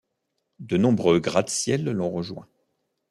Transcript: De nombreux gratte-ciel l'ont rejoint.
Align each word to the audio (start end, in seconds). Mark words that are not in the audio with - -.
De 0.57 0.77
nombreux 0.77 1.19
gratte-ciel 1.19 1.83
l'ont 1.83 2.09
rejoint. 2.09 2.47